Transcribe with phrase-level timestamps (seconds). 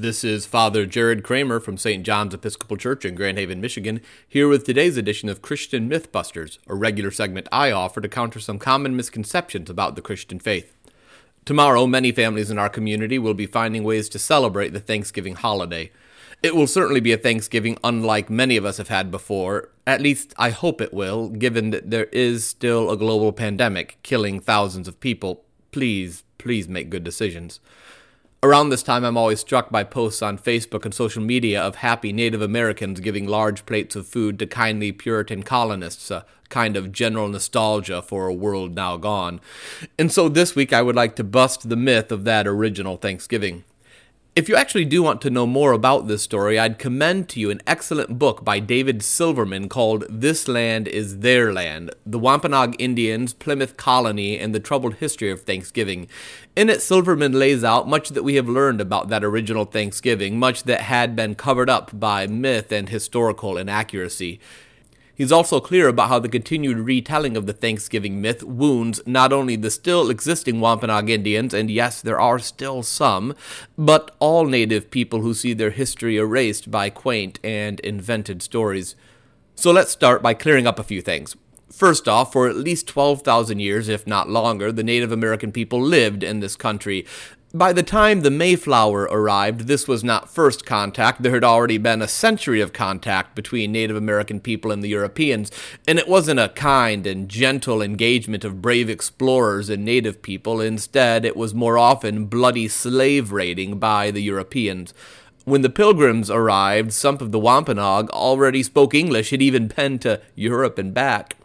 [0.00, 2.06] This is Father Jared Kramer from St.
[2.06, 6.76] John's Episcopal Church in Grand Haven, Michigan, here with today's edition of Christian Mythbusters, a
[6.76, 10.72] regular segment I offer to counter some common misconceptions about the Christian faith.
[11.44, 15.90] Tomorrow, many families in our community will be finding ways to celebrate the Thanksgiving holiday.
[16.44, 19.70] It will certainly be a Thanksgiving unlike many of us have had before.
[19.84, 24.38] At least, I hope it will, given that there is still a global pandemic killing
[24.38, 25.42] thousands of people.
[25.72, 27.58] Please, please make good decisions.
[28.40, 32.12] Around this time, I'm always struck by posts on Facebook and social media of happy
[32.12, 37.26] Native Americans giving large plates of food to kindly Puritan colonists, a kind of general
[37.26, 39.40] nostalgia for a world now gone.
[39.98, 43.64] And so this week, I would like to bust the myth of that original Thanksgiving.
[44.38, 47.50] If you actually do want to know more about this story, I'd commend to you
[47.50, 53.34] an excellent book by David Silverman called This Land is Their Land The Wampanoag Indians,
[53.34, 56.06] Plymouth Colony, and the Troubled History of Thanksgiving.
[56.54, 60.62] In it, Silverman lays out much that we have learned about that original Thanksgiving, much
[60.62, 64.38] that had been covered up by myth and historical inaccuracy.
[65.18, 69.56] He's also clear about how the continued retelling of the Thanksgiving myth wounds not only
[69.56, 73.34] the still existing Wampanoag Indians, and yes, there are still some,
[73.76, 78.94] but all Native people who see their history erased by quaint and invented stories.
[79.56, 81.34] So let's start by clearing up a few things.
[81.68, 86.22] First off, for at least 12,000 years, if not longer, the Native American people lived
[86.22, 87.04] in this country.
[87.54, 91.22] By the time the Mayflower arrived, this was not first contact.
[91.22, 95.50] There had already been a century of contact between Native American people and the Europeans,
[95.86, 100.60] and it wasn't a kind and gentle engagement of brave explorers and native people.
[100.60, 104.92] Instead, it was more often bloody slave raiding by the Europeans.
[105.46, 110.20] When the Pilgrims arrived, some of the Wampanoag already spoke English, had even been to
[110.34, 111.37] Europe and back.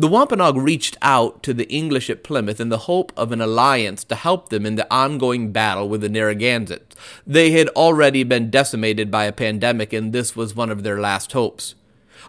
[0.00, 4.02] The Wampanoag reached out to the English at Plymouth in the hope of an alliance
[4.04, 6.96] to help them in the ongoing battle with the Narragansetts.
[7.26, 11.32] They had already been decimated by a pandemic, and this was one of their last
[11.32, 11.74] hopes.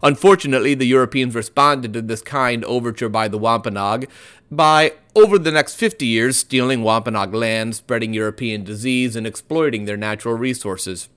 [0.03, 4.09] Unfortunately, the Europeans responded to this kind overture by the Wampanoag
[4.51, 9.95] by, over the next 50 years, stealing Wampanoag land, spreading European disease, and exploiting their
[9.95, 11.07] natural resources.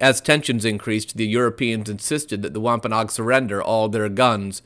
[0.00, 4.62] As tensions increased, the Europeans insisted that the Wampanoag surrender all their guns.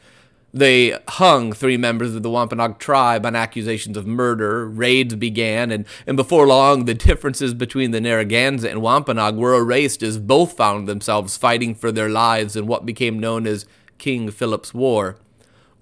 [0.54, 4.68] They hung three members of the Wampanoag tribe on accusations of murder.
[4.68, 10.00] Raids began, and, and before long, the differences between the Narragansett and Wampanoag were erased
[10.04, 13.66] as both found themselves fighting for their lives in what became known as
[13.98, 15.16] King Philip's War.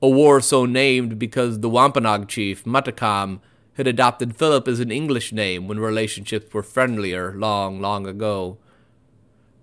[0.00, 3.41] A war so named because the Wampanoag chief, Metacom,
[3.75, 8.56] had adopted Philip as an English name when relationships were friendlier long, long ago.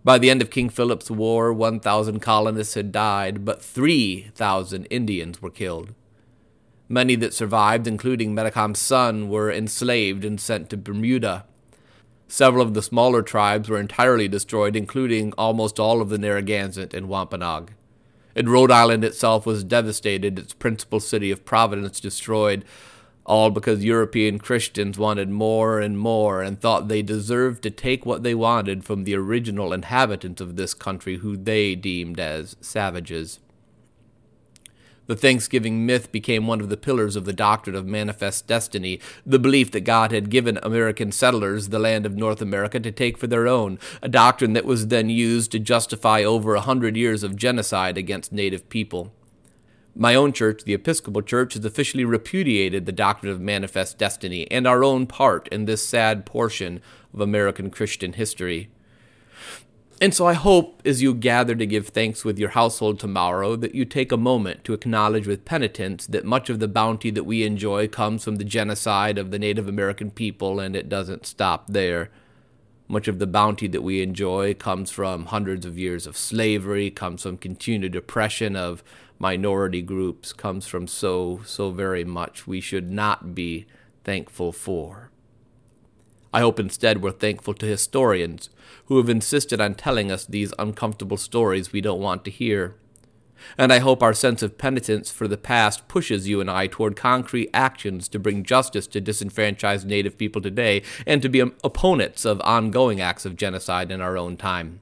[0.04, 5.50] By the end of King Philip's War, 1,000 colonists had died, but 3,000 Indians were
[5.50, 5.94] killed.
[6.88, 11.46] Many that survived, including Metacom's son, were enslaved and sent to Bermuda.
[12.28, 17.10] Several of the smaller tribes were entirely destroyed, including almost all of the Narragansett and
[17.10, 17.74] Wampanoag.
[18.36, 22.64] And Rhode Island itself was devastated, its principal city of Providence destroyed,
[23.30, 28.24] all because European Christians wanted more and more and thought they deserved to take what
[28.24, 33.40] they wanted from the original inhabitants of this country who they deemed as savages.
[35.06, 39.40] The Thanksgiving myth became one of the pillars of the doctrine of manifest destiny, the
[39.40, 43.28] belief that God had given American settlers the land of North America to take for
[43.28, 47.36] their own, a doctrine that was then used to justify over a hundred years of
[47.36, 49.12] genocide against native people.
[50.02, 54.66] My own church, the Episcopal Church, has officially repudiated the doctrine of manifest destiny and
[54.66, 56.80] our own part in this sad portion
[57.14, 58.70] of American Christian history.
[60.00, 63.76] And so I hope as you gather to give thanks with your household tomorrow that
[63.76, 67.44] you take a moment to acknowledge with penitence that much of the bounty that we
[67.44, 72.10] enjoy comes from the genocide of the Native American people and it doesn't stop there.
[72.92, 77.22] Much of the bounty that we enjoy comes from hundreds of years of slavery, comes
[77.22, 78.84] from continued oppression of
[79.20, 83.68] minority groups comes from so, so very much we should not be
[84.04, 85.12] thankful for.
[86.34, 88.50] I hope instead we're thankful to historians
[88.86, 92.76] who have insisted on telling us these uncomfortable stories we don't want to hear.
[93.58, 96.96] And I hope our sense of penitence for the past pushes you and I toward
[96.96, 102.42] concrete actions to bring justice to disenfranchised Native people today and to be opponents of
[102.42, 104.82] ongoing acts of genocide in our own time.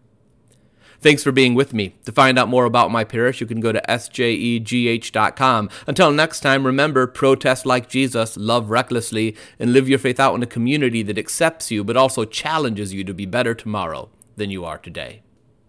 [0.99, 1.95] Thanks for being with me.
[2.05, 5.69] To find out more about my parish, you can go to sjegh.com.
[5.85, 10.41] Until next time, remember protest like Jesus, love recklessly, and live your faith out in
[10.41, 14.65] a community that accepts you but also challenges you to be better tomorrow than you
[14.65, 15.21] are today.